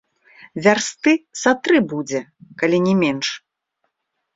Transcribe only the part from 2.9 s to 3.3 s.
не менш.